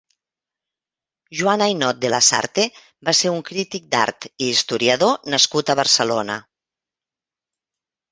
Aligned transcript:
Joan 1.41 1.63
Ainaud 1.65 1.99
de 2.05 2.09
Lasarte 2.13 2.65
va 3.09 3.13
ser 3.17 3.33
un 3.33 3.43
crític 3.49 3.85
d'art 3.91 4.27
i 4.29 4.47
historiador 4.55 5.29
nascut 5.35 5.71
a 5.71 5.77
Barcelona. 5.81 6.39